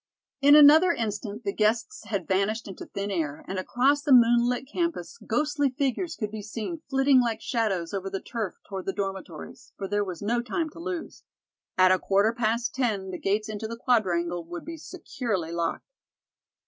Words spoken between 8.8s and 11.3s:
the dormitories, for there was no time to lose.